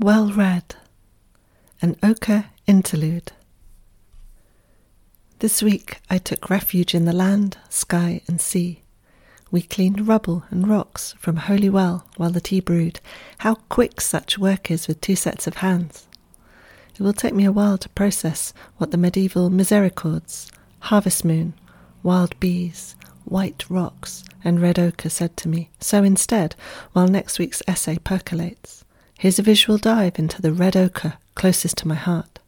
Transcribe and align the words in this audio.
Well 0.00 0.30
Red. 0.30 0.76
An 1.82 1.96
ochre 2.04 2.50
interlude. 2.68 3.32
This 5.40 5.60
week 5.60 5.98
I 6.08 6.18
took 6.18 6.48
refuge 6.48 6.94
in 6.94 7.04
the 7.04 7.12
land, 7.12 7.58
sky, 7.68 8.20
and 8.28 8.40
sea. 8.40 8.82
We 9.50 9.60
cleaned 9.60 10.06
rubble 10.06 10.44
and 10.50 10.68
rocks 10.68 11.16
from 11.18 11.34
Holy 11.34 11.68
Well 11.68 12.06
while 12.16 12.30
the 12.30 12.40
tea 12.40 12.60
brewed. 12.60 13.00
How 13.38 13.56
quick 13.68 14.00
such 14.00 14.38
work 14.38 14.70
is 14.70 14.86
with 14.86 15.00
two 15.00 15.16
sets 15.16 15.48
of 15.48 15.56
hands. 15.56 16.06
It 16.94 17.00
will 17.00 17.12
take 17.12 17.34
me 17.34 17.44
a 17.44 17.50
while 17.50 17.76
to 17.78 17.88
process 17.88 18.54
what 18.76 18.92
the 18.92 18.98
medieval 18.98 19.50
misericords, 19.50 20.48
harvest 20.78 21.24
moon, 21.24 21.54
wild 22.04 22.38
bees, 22.38 22.94
white 23.24 23.64
rocks, 23.68 24.22
and 24.44 24.62
red 24.62 24.78
ochre 24.78 25.10
said 25.10 25.36
to 25.38 25.48
me. 25.48 25.70
So 25.80 26.04
instead, 26.04 26.54
while 26.92 27.08
next 27.08 27.40
week's 27.40 27.62
essay 27.66 27.98
percolates, 27.98 28.77
here's 29.18 29.38
a 29.40 29.42
visual 29.42 29.78
dive 29.78 30.16
into 30.16 30.40
the 30.40 30.52
red 30.52 30.76
ochre 30.76 31.14
closest 31.34 31.76
to 31.76 31.88
my 31.88 31.96
heart. 31.96 32.38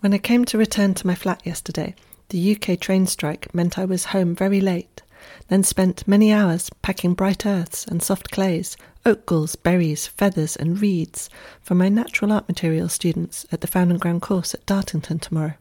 When 0.00 0.14
I 0.14 0.18
came 0.18 0.46
to 0.46 0.56
return 0.58 0.94
to 0.94 1.06
my 1.06 1.14
flat 1.14 1.44
yesterday, 1.44 1.94
the 2.30 2.56
UK 2.56 2.80
train 2.80 3.06
strike 3.06 3.54
meant 3.54 3.78
I 3.78 3.84
was 3.84 4.06
home 4.06 4.34
very 4.34 4.60
late, 4.60 5.02
then 5.48 5.62
spent 5.62 6.08
many 6.08 6.32
hours 6.32 6.70
packing 6.80 7.12
bright 7.12 7.44
earths 7.44 7.86
and 7.86 8.02
soft 8.02 8.30
clays, 8.30 8.76
oak 9.04 9.26
galls, 9.26 9.54
berries, 9.54 10.06
feathers, 10.06 10.56
and 10.56 10.80
reeds 10.80 11.28
for 11.60 11.74
my 11.74 11.90
natural 11.90 12.32
art 12.32 12.48
materials 12.48 12.94
students 12.94 13.44
at 13.52 13.60
the 13.60 13.66
Found 13.66 13.90
and 13.90 14.00
Ground 14.00 14.22
course 14.22 14.54
at 14.54 14.64
Dartington 14.64 15.20
tomorrow. 15.20 15.54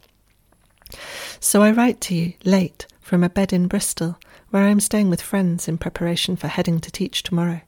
So 1.41 1.61
I 1.61 1.71
write 1.71 1.99
to 2.01 2.15
you 2.15 2.33
late 2.45 2.87
from 3.01 3.21
a 3.21 3.29
bed 3.29 3.51
in 3.51 3.67
Bristol, 3.67 4.17
where 4.49 4.63
I 4.63 4.69
am 4.69 4.79
staying 4.79 5.09
with 5.09 5.21
friends 5.21 5.67
in 5.67 5.77
preparation 5.77 6.37
for 6.37 6.47
heading 6.47 6.79
to 6.79 6.91
teach 6.91 7.23
tomorrow, 7.23 7.61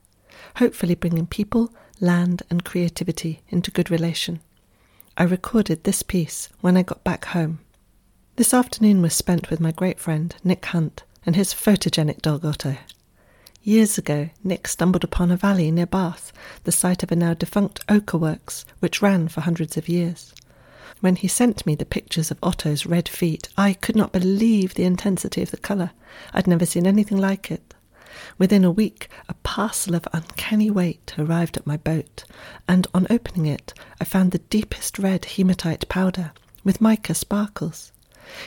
hopefully 0.55 0.95
bringing 0.95 1.27
people, 1.27 1.73
land, 2.01 2.43
and 2.49 2.63
creativity 2.63 3.41
into 3.49 3.71
good 3.71 3.89
relation. 3.91 4.39
I 5.17 5.23
recorded 5.23 5.83
this 5.83 6.03
piece 6.03 6.49
when 6.61 6.77
I 6.77 6.83
got 6.83 7.03
back 7.03 7.25
home. 7.25 7.59
This 8.37 8.53
afternoon 8.53 9.01
was 9.01 9.13
spent 9.13 9.49
with 9.49 9.59
my 9.59 9.71
great 9.71 9.99
friend 9.99 10.33
Nick 10.43 10.65
Hunt 10.67 11.03
and 11.25 11.35
his 11.35 11.53
photogenic 11.53 12.21
dog 12.21 12.45
Otto. 12.45 12.77
Years 13.61 13.97
ago, 13.97 14.29
Nick 14.43 14.67
stumbled 14.67 15.03
upon 15.03 15.29
a 15.29 15.37
valley 15.37 15.69
near 15.71 15.85
Bath, 15.85 16.31
the 16.63 16.71
site 16.71 17.03
of 17.03 17.11
a 17.11 17.15
now 17.15 17.33
defunct 17.33 17.83
ochre 17.89 18.17
works, 18.17 18.63
which 18.79 19.01
ran 19.01 19.27
for 19.27 19.41
hundreds 19.41 19.75
of 19.75 19.89
years. 19.89 20.33
When 21.01 21.17
he 21.17 21.27
sent 21.27 21.65
me 21.65 21.75
the 21.75 21.85
pictures 21.85 22.31
of 22.31 22.39
Otto's 22.41 22.85
red 22.85 23.09
feet, 23.09 23.49
I 23.57 23.73
could 23.73 23.95
not 23.95 24.13
believe 24.13 24.73
the 24.73 24.85
intensity 24.85 25.41
of 25.41 25.51
the 25.51 25.57
colour. 25.57 25.91
I'd 26.33 26.47
never 26.47 26.65
seen 26.65 26.87
anything 26.87 27.17
like 27.17 27.51
it. 27.51 27.73
Within 28.37 28.63
a 28.63 28.71
week, 28.71 29.09
a 29.27 29.33
parcel 29.35 29.93
of 29.93 30.07
uncanny 30.13 30.71
weight 30.71 31.13
arrived 31.17 31.57
at 31.57 31.67
my 31.67 31.77
boat, 31.77 32.23
and 32.67 32.87
on 32.93 33.05
opening 33.09 33.45
it, 33.45 33.73
I 34.01 34.03
found 34.03 34.31
the 34.31 34.39
deepest 34.39 34.97
red 34.97 35.25
hematite 35.25 35.87
powder, 35.89 36.31
with 36.63 36.81
mica 36.81 37.13
sparkles. 37.13 37.91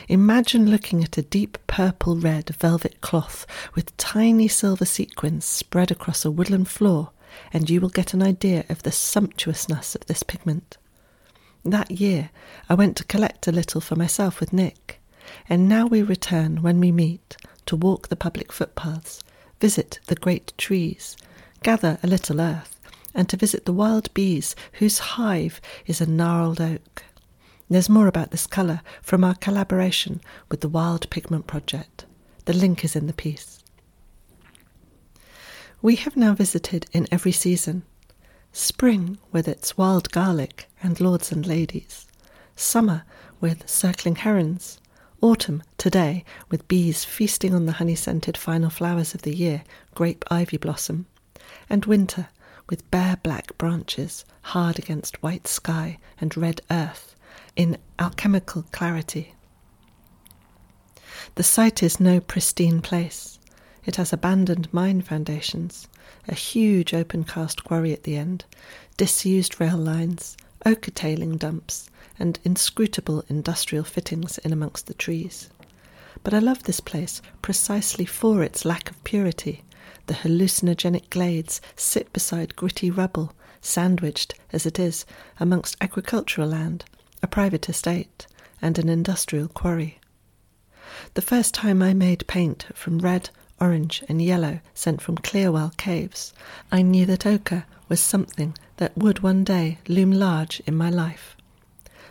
Imagine 0.07 0.69
looking 0.69 1.03
at 1.03 1.17
a 1.17 1.21
deep 1.21 1.57
purple 1.67 2.15
red 2.17 2.49
velvet 2.49 3.01
cloth 3.01 3.45
with 3.75 3.95
tiny 3.97 4.47
silver 4.47 4.85
sequins 4.85 5.45
spread 5.45 5.91
across 5.91 6.25
a 6.25 6.31
woodland 6.31 6.67
floor, 6.67 7.11
and 7.51 7.69
you 7.69 7.81
will 7.81 7.89
get 7.89 8.13
an 8.13 8.21
idea 8.21 8.65
of 8.69 8.83
the 8.83 8.91
sumptuousness 8.91 9.95
of 9.95 10.05
this 10.05 10.23
pigment. 10.23 10.77
That 11.65 11.91
year, 11.91 12.29
I 12.69 12.73
went 12.73 12.97
to 12.97 13.05
collect 13.05 13.47
a 13.47 13.51
little 13.51 13.81
for 13.81 13.95
myself 13.95 14.39
with 14.39 14.53
Nick, 14.53 15.01
and 15.47 15.69
now 15.69 15.85
we 15.85 16.01
return 16.01 16.61
when 16.61 16.79
we 16.79 16.91
meet 16.91 17.37
to 17.65 17.75
walk 17.75 18.09
the 18.09 18.15
public 18.15 18.51
footpaths, 18.51 19.23
visit 19.59 19.99
the 20.07 20.15
great 20.15 20.53
trees, 20.57 21.15
gather 21.61 21.97
a 22.03 22.07
little 22.07 22.41
earth, 22.41 22.79
and 23.13 23.29
to 23.29 23.37
visit 23.37 23.65
the 23.65 23.73
wild 23.73 24.13
bees 24.13 24.55
whose 24.73 24.99
hive 24.99 25.61
is 25.85 26.01
a 26.01 26.05
gnarled 26.05 26.59
oak. 26.59 27.03
There's 27.69 27.89
more 27.89 28.07
about 28.07 28.31
this 28.31 28.47
colour 28.47 28.81
from 29.01 29.23
our 29.23 29.35
collaboration 29.35 30.21
with 30.49 30.61
the 30.61 30.69
Wild 30.69 31.09
Pigment 31.09 31.47
Project. 31.47 32.05
The 32.45 32.53
link 32.53 32.83
is 32.83 32.95
in 32.95 33.07
the 33.07 33.13
piece. 33.13 33.63
We 35.81 35.95
have 35.97 36.15
now 36.15 36.33
visited 36.33 36.85
in 36.93 37.07
every 37.11 37.31
season 37.31 37.83
spring 38.53 39.17
with 39.31 39.47
its 39.47 39.77
wild 39.77 40.11
garlic 40.11 40.69
and 40.81 40.99
lords 41.01 41.31
and 41.31 41.45
ladies, 41.45 42.05
summer 42.55 43.03
with 43.41 43.67
circling 43.67 44.15
herons, 44.15 44.79
Autumn, 45.23 45.63
today, 45.77 46.25
with 46.49 46.67
bees 46.67 47.05
feasting 47.05 47.55
on 47.55 47.65
the 47.65 47.71
honey 47.71 47.95
scented 47.95 48.35
final 48.35 48.69
flowers 48.69 49.15
of 49.15 49.21
the 49.21 49.33
year, 49.33 49.63
grape 49.95 50.25
ivy 50.29 50.57
blossom. 50.57 51.05
And 51.69 51.85
winter, 51.85 52.27
with 52.67 52.91
bare 52.91 53.15
black 53.23 53.57
branches, 53.57 54.25
hard 54.41 54.77
against 54.77 55.23
white 55.23 55.47
sky 55.47 55.97
and 56.19 56.35
red 56.35 56.59
earth, 56.69 57.15
in 57.55 57.77
alchemical 57.97 58.65
clarity. 58.73 59.33
The 61.35 61.43
site 61.43 61.81
is 61.81 62.01
no 62.01 62.19
pristine 62.19 62.81
place. 62.81 63.39
It 63.85 63.95
has 63.95 64.11
abandoned 64.11 64.73
mine 64.73 65.03
foundations, 65.03 65.87
a 66.27 66.35
huge 66.35 66.93
open 66.93 67.23
cast 67.23 67.63
quarry 67.63 67.93
at 67.93 68.03
the 68.03 68.17
end, 68.17 68.43
disused 68.97 69.61
rail 69.61 69.77
lines, 69.77 70.35
ochre 70.65 70.91
tailing 70.91 71.37
dumps, 71.37 71.89
and 72.19 72.39
inscrutable 72.43 73.23
industrial 73.27 73.83
fittings 73.83 74.37
in 74.39 74.53
amongst 74.53 74.87
the 74.87 74.93
trees. 74.93 75.49
But 76.23 76.33
I 76.33 76.39
love 76.39 76.63
this 76.63 76.79
place 76.79 77.21
precisely 77.41 78.05
for 78.05 78.43
its 78.43 78.65
lack 78.65 78.89
of 78.89 79.03
purity. 79.03 79.63
The 80.07 80.13
hallucinogenic 80.13 81.09
glades 81.09 81.59
sit 81.75 82.13
beside 82.13 82.55
gritty 82.55 82.89
rubble, 82.91 83.33
sandwiched, 83.61 84.35
as 84.51 84.65
it 84.65 84.79
is, 84.79 85.05
amongst 85.39 85.77
agricultural 85.81 86.49
land, 86.49 86.85
a 87.21 87.27
private 87.27 87.67
estate, 87.69 88.27
and 88.61 88.77
an 88.77 88.89
industrial 88.89 89.47
quarry. 89.47 89.99
The 91.15 91.21
first 91.21 91.53
time 91.53 91.81
I 91.81 91.93
made 91.93 92.27
paint 92.27 92.65
from 92.73 92.99
red, 92.99 93.29
orange, 93.59 94.03
and 94.07 94.21
yellow 94.21 94.59
sent 94.73 95.01
from 95.01 95.17
Clearwell 95.17 95.71
caves, 95.77 96.33
I 96.71 96.81
knew 96.81 97.05
that 97.07 97.25
ochre 97.25 97.65
was 97.93 97.99
something 97.99 98.57
that 98.77 98.97
would 98.97 99.19
one 99.19 99.43
day 99.43 99.77
loom 99.87 100.11
large 100.11 100.59
in 100.65 100.75
my 100.75 100.89
life. 100.89 101.37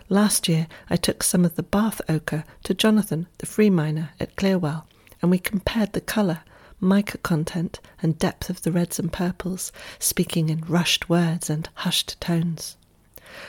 Last 0.09 0.48
year, 0.48 0.69
I 0.88 0.94
took 0.94 1.25
some 1.25 1.44
of 1.44 1.56
the 1.56 1.65
Bath 1.65 2.00
ochre 2.09 2.44
to 2.62 2.72
Jonathan, 2.72 3.26
the 3.38 3.47
free 3.47 3.69
miner 3.69 4.10
at 4.21 4.37
Clearwell, 4.37 4.87
and 5.21 5.28
we 5.28 5.41
compared 5.41 5.92
the 5.92 6.00
colour, 6.00 6.42
mica 6.81 7.19
content, 7.19 7.81
and 8.00 8.16
depth 8.16 8.48
of 8.48 8.62
the 8.62 8.71
reds 8.71 9.00
and 9.00 9.12
purples, 9.12 9.72
speaking 9.98 10.50
in 10.50 10.60
rushed 10.60 11.09
words 11.09 11.50
and 11.50 11.69
hushed 11.75 12.21
tones. 12.21 12.76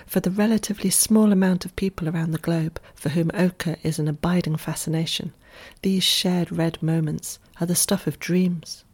For 0.07 0.19
the 0.19 0.31
relatively 0.31 0.89
small 0.89 1.31
amount 1.31 1.65
of 1.65 1.75
people 1.75 2.09
around 2.09 2.31
the 2.31 2.39
globe 2.39 2.81
for 2.95 3.09
whom 3.09 3.29
ochre 3.35 3.75
is 3.83 3.99
an 3.99 4.07
abiding 4.07 4.55
fascination, 4.55 5.33
these 5.83 6.03
shared 6.03 6.51
red 6.51 6.81
moments 6.81 7.37
are 7.61 7.67
the 7.67 7.75
stuff 7.75 8.07
of 8.07 8.17
dreams. 8.17 8.85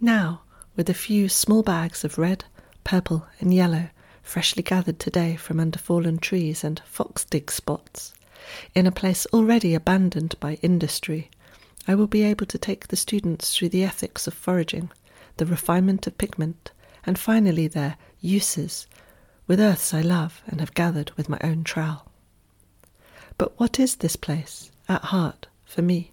Now, 0.00 0.40
with 0.76 0.90
a 0.90 0.94
few 0.94 1.28
small 1.28 1.62
bags 1.62 2.04
of 2.04 2.18
red, 2.18 2.44
purple, 2.82 3.26
and 3.40 3.54
yellow, 3.54 3.88
freshly 4.22 4.62
gathered 4.62 4.98
today 4.98 5.36
from 5.36 5.60
under 5.60 5.78
fallen 5.78 6.18
trees 6.18 6.64
and 6.64 6.80
fox 6.86 7.24
dig 7.24 7.50
spots, 7.50 8.12
in 8.74 8.86
a 8.86 8.92
place 8.92 9.26
already 9.32 9.74
abandoned 9.74 10.34
by 10.40 10.54
industry, 10.62 11.30
I 11.86 11.94
will 11.94 12.06
be 12.06 12.22
able 12.22 12.46
to 12.46 12.58
take 12.58 12.88
the 12.88 12.96
students 12.96 13.54
through 13.54 13.68
the 13.68 13.84
ethics 13.84 14.26
of 14.26 14.34
foraging, 14.34 14.90
the 15.36 15.46
refinement 15.46 16.06
of 16.06 16.18
pigment, 16.18 16.72
and 17.06 17.18
finally 17.18 17.68
their 17.68 17.96
uses 18.20 18.86
with 19.46 19.60
earths 19.60 19.92
I 19.92 20.00
love 20.00 20.42
and 20.46 20.60
have 20.60 20.74
gathered 20.74 21.10
with 21.12 21.28
my 21.28 21.38
own 21.42 21.64
trowel. 21.64 22.10
But 23.36 23.58
what 23.58 23.78
is 23.78 23.96
this 23.96 24.16
place 24.16 24.70
at 24.88 25.02
heart 25.04 25.46
for 25.64 25.82
me? 25.82 26.12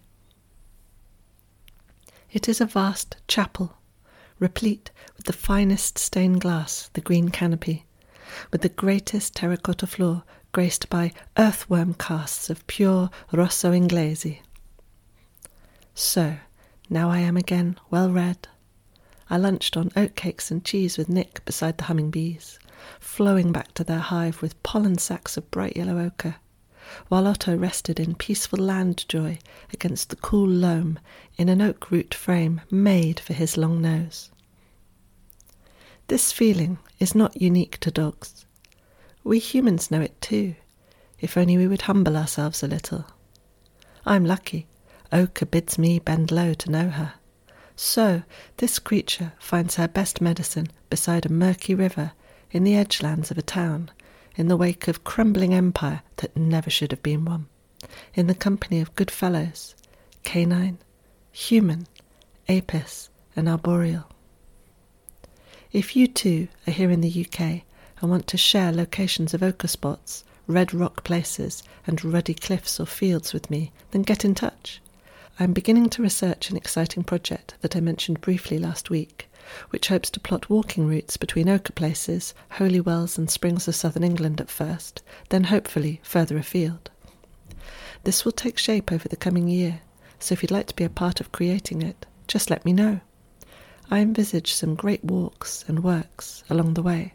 It 2.30 2.48
is 2.48 2.60
a 2.60 2.66
vast 2.66 3.16
chapel, 3.28 3.76
replete 4.42 4.90
with 5.16 5.26
the 5.26 5.32
finest 5.32 5.96
stained 5.96 6.40
glass, 6.40 6.90
the 6.94 7.00
green 7.00 7.28
canopy, 7.28 7.86
with 8.50 8.60
the 8.62 8.68
greatest 8.68 9.36
terracotta 9.36 9.86
floor 9.86 10.24
graced 10.50 10.90
by 10.90 11.12
earthworm 11.38 11.94
casts 11.94 12.50
of 12.50 12.66
pure 12.66 13.08
rosso 13.30 13.72
inglese. 13.72 14.40
So, 15.94 16.38
now 16.90 17.08
I 17.08 17.20
am 17.20 17.36
again 17.36 17.78
well 17.88 18.10
read. 18.10 18.48
I 19.30 19.36
lunched 19.36 19.76
on 19.76 19.90
oatcakes 19.90 20.50
and 20.50 20.64
cheese 20.64 20.98
with 20.98 21.08
Nick 21.08 21.44
beside 21.44 21.78
the 21.78 21.84
humming 21.84 22.10
bees, 22.10 22.58
flowing 22.98 23.52
back 23.52 23.72
to 23.74 23.84
their 23.84 24.00
hive 24.00 24.42
with 24.42 24.60
pollen 24.64 24.98
sacks 24.98 25.36
of 25.36 25.48
bright 25.52 25.76
yellow 25.76 26.00
ochre, 26.00 26.34
while 27.06 27.28
Otto 27.28 27.56
rested 27.56 28.00
in 28.00 28.16
peaceful 28.16 28.58
land 28.58 29.08
joy 29.08 29.38
against 29.72 30.10
the 30.10 30.16
cool 30.16 30.48
loam 30.48 30.98
in 31.38 31.48
an 31.48 31.62
oak 31.62 31.92
root 31.92 32.12
frame 32.12 32.60
made 32.72 33.20
for 33.20 33.34
his 33.34 33.56
long 33.56 33.80
nose. 33.80 34.31
This 36.08 36.32
feeling 36.32 36.78
is 36.98 37.14
not 37.14 37.40
unique 37.40 37.78
to 37.80 37.90
dogs. 37.90 38.44
We 39.24 39.38
humans 39.38 39.90
know 39.90 40.00
it 40.00 40.20
too, 40.20 40.56
if 41.20 41.36
only 41.36 41.56
we 41.56 41.68
would 41.68 41.82
humble 41.82 42.16
ourselves 42.16 42.62
a 42.62 42.66
little. 42.66 43.06
I'm 44.04 44.24
lucky. 44.24 44.66
Ochre 45.12 45.46
bids 45.46 45.78
me 45.78 45.98
bend 45.98 46.32
low 46.32 46.54
to 46.54 46.70
know 46.70 46.88
her. 46.88 47.14
So, 47.76 48.22
this 48.56 48.78
creature 48.78 49.32
finds 49.38 49.76
her 49.76 49.88
best 49.88 50.20
medicine 50.20 50.68
beside 50.90 51.24
a 51.24 51.32
murky 51.32 51.74
river 51.74 52.12
in 52.50 52.64
the 52.64 52.74
edgelands 52.74 53.30
of 53.30 53.38
a 53.38 53.42
town, 53.42 53.90
in 54.36 54.48
the 54.48 54.56
wake 54.56 54.88
of 54.88 55.04
crumbling 55.04 55.54
empire 55.54 56.02
that 56.16 56.36
never 56.36 56.70
should 56.70 56.90
have 56.90 57.02
been 57.02 57.24
one, 57.24 57.46
in 58.14 58.26
the 58.26 58.34
company 58.34 58.80
of 58.80 58.94
good 58.96 59.10
fellows, 59.10 59.74
canine, 60.22 60.78
human, 61.30 61.86
apis, 62.48 63.08
and 63.36 63.48
arboreal. 63.48 64.08
If 65.72 65.96
you 65.96 66.06
too 66.06 66.48
are 66.66 66.70
here 66.70 66.90
in 66.90 67.00
the 67.00 67.26
UK 67.26 67.62
and 68.00 68.10
want 68.10 68.26
to 68.26 68.36
share 68.36 68.70
locations 68.70 69.32
of 69.32 69.42
ochre 69.42 69.68
spots, 69.68 70.22
red 70.46 70.74
rock 70.74 71.02
places, 71.02 71.62
and 71.86 72.04
ruddy 72.04 72.34
cliffs 72.34 72.78
or 72.78 72.84
fields 72.84 73.32
with 73.32 73.48
me, 73.48 73.72
then 73.90 74.02
get 74.02 74.22
in 74.22 74.34
touch. 74.34 74.82
I 75.40 75.44
am 75.44 75.54
beginning 75.54 75.88
to 75.90 76.02
research 76.02 76.50
an 76.50 76.58
exciting 76.58 77.04
project 77.04 77.54
that 77.62 77.74
I 77.74 77.80
mentioned 77.80 78.20
briefly 78.20 78.58
last 78.58 78.90
week, 78.90 79.30
which 79.70 79.88
hopes 79.88 80.10
to 80.10 80.20
plot 80.20 80.50
walking 80.50 80.86
routes 80.86 81.16
between 81.16 81.48
ochre 81.48 81.72
places, 81.72 82.34
holy 82.50 82.82
wells, 82.82 83.16
and 83.16 83.30
springs 83.30 83.66
of 83.66 83.74
southern 83.74 84.04
England 84.04 84.42
at 84.42 84.50
first, 84.50 85.02
then 85.30 85.44
hopefully 85.44 86.00
further 86.02 86.36
afield. 86.36 86.90
This 88.04 88.26
will 88.26 88.32
take 88.32 88.58
shape 88.58 88.92
over 88.92 89.08
the 89.08 89.16
coming 89.16 89.48
year, 89.48 89.80
so 90.18 90.34
if 90.34 90.42
you'd 90.42 90.50
like 90.50 90.66
to 90.66 90.76
be 90.76 90.84
a 90.84 90.90
part 90.90 91.18
of 91.18 91.32
creating 91.32 91.80
it, 91.80 92.04
just 92.28 92.50
let 92.50 92.66
me 92.66 92.74
know. 92.74 93.00
I 93.92 93.98
envisage 93.98 94.54
some 94.54 94.74
great 94.74 95.04
walks 95.04 95.66
and 95.68 95.84
works 95.84 96.44
along 96.48 96.72
the 96.72 96.82
way 96.82 97.12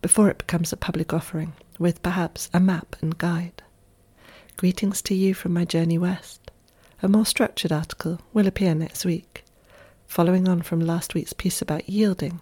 before 0.00 0.28
it 0.28 0.38
becomes 0.38 0.72
a 0.72 0.76
public 0.76 1.12
offering, 1.12 1.52
with 1.78 2.02
perhaps 2.02 2.50
a 2.52 2.58
map 2.58 2.96
and 3.00 3.16
guide. 3.16 3.62
Greetings 4.56 5.00
to 5.02 5.14
you 5.14 5.32
from 5.32 5.52
my 5.52 5.64
journey 5.64 5.98
west. 5.98 6.50
A 7.04 7.08
more 7.08 7.24
structured 7.24 7.70
article 7.70 8.18
will 8.32 8.48
appear 8.48 8.74
next 8.74 9.04
week, 9.04 9.44
following 10.08 10.48
on 10.48 10.62
from 10.62 10.80
last 10.80 11.14
week's 11.14 11.32
piece 11.32 11.62
about 11.62 11.88
yielding. 11.88 12.40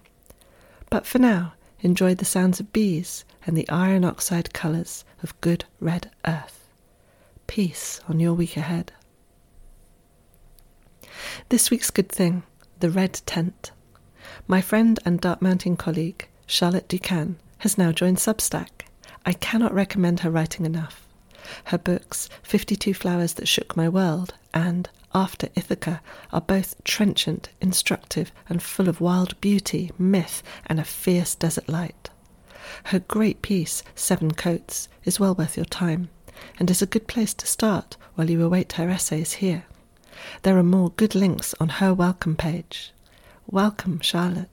But 0.88 1.04
for 1.04 1.18
now, 1.18 1.52
enjoy 1.82 2.14
the 2.14 2.24
sounds 2.24 2.60
of 2.60 2.72
bees 2.72 3.26
and 3.46 3.58
the 3.58 3.68
iron 3.68 4.06
oxide 4.06 4.54
colours 4.54 5.04
of 5.22 5.38
good 5.42 5.66
red 5.80 6.10
earth. 6.26 6.66
Peace 7.46 8.00
on 8.08 8.20
your 8.20 8.32
week 8.32 8.56
ahead. 8.56 8.90
This 11.50 11.70
week's 11.70 11.90
good 11.90 12.08
thing 12.08 12.44
the 12.80 12.90
Red 12.90 13.20
Tent. 13.26 13.72
My 14.48 14.62
friend 14.62 14.98
and 15.04 15.20
Dark 15.20 15.42
Mountain 15.42 15.76
colleague, 15.76 16.26
Charlotte 16.46 16.88
Du 16.88 16.98
Cann, 16.98 17.36
has 17.58 17.76
now 17.76 17.92
joined 17.92 18.16
Substack. 18.16 18.86
I 19.26 19.34
cannot 19.34 19.74
recommend 19.74 20.20
her 20.20 20.30
writing 20.30 20.64
enough. 20.64 21.06
Her 21.64 21.76
books, 21.76 22.30
52 22.42 22.94
Flowers 22.94 23.34
That 23.34 23.48
Shook 23.48 23.76
My 23.76 23.86
World 23.88 24.32
and 24.54 24.88
After 25.14 25.48
Ithaca, 25.54 26.00
are 26.32 26.40
both 26.40 26.82
trenchant, 26.84 27.50
instructive, 27.60 28.32
and 28.48 28.62
full 28.62 28.88
of 28.88 29.00
wild 29.00 29.38
beauty, 29.42 29.90
myth, 29.98 30.42
and 30.64 30.80
a 30.80 30.84
fierce 30.84 31.34
desert 31.34 31.68
light. 31.68 32.08
Her 32.84 33.00
great 33.00 33.42
piece, 33.42 33.82
Seven 33.94 34.30
Coats, 34.30 34.88
is 35.04 35.20
well 35.20 35.34
worth 35.34 35.56
your 35.56 35.66
time, 35.66 36.08
and 36.58 36.70
is 36.70 36.80
a 36.80 36.86
good 36.86 37.06
place 37.06 37.34
to 37.34 37.46
start 37.46 37.98
while 38.14 38.30
you 38.30 38.42
await 38.42 38.72
her 38.72 38.88
essays 38.88 39.34
here. 39.34 39.64
There 40.42 40.58
are 40.58 40.62
more 40.62 40.90
good 40.90 41.14
links 41.14 41.54
on 41.58 41.68
her 41.80 41.94
welcome 41.94 42.36
page. 42.36 42.92
Welcome, 43.50 44.00
Charlotte. 44.00 44.49